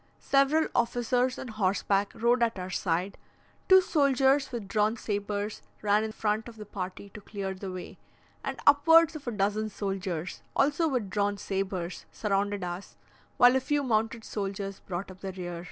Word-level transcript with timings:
Several 0.17 0.67
officers 0.73 1.37
on 1.37 1.49
horseback 1.49 2.11
rode 2.15 2.41
at 2.41 2.57
our 2.57 2.71
side, 2.71 3.19
two 3.69 3.81
soldiers 3.81 4.51
with 4.51 4.67
drawn 4.67 4.97
sabres 4.97 5.61
ran 5.83 6.03
in 6.03 6.11
front 6.11 6.47
of 6.47 6.55
the 6.55 6.65
party 6.65 7.09
to 7.09 7.21
clear 7.21 7.53
the 7.53 7.71
way, 7.71 7.99
and 8.43 8.59
upwards 8.65 9.15
of 9.15 9.27
a 9.27 9.31
dozen 9.31 9.69
soldiers, 9.69 10.41
also 10.55 10.87
with 10.87 11.11
drawn 11.11 11.37
sabres, 11.37 12.07
surrounded 12.11 12.63
us, 12.63 12.97
while 13.37 13.55
a 13.55 13.59
few 13.59 13.83
mounted 13.83 14.23
soldiers 14.23 14.79
brought 14.79 15.11
up 15.11 15.19
the 15.19 15.33
rear. 15.33 15.59